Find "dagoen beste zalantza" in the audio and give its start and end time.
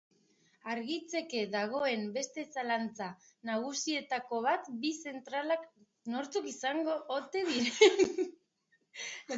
1.55-3.09